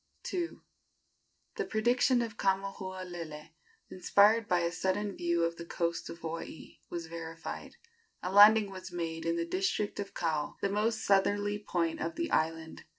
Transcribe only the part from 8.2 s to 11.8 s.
A landing was made in the district of Kau, the most southerly